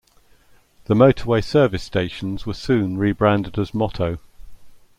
[0.85, 4.17] The motorway service stations were soon rebranded as Moto.